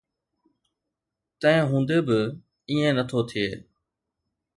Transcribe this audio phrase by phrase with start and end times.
[1.41, 2.19] تنهن هوندي به
[2.69, 3.47] ائين نه ٿو ٿئي.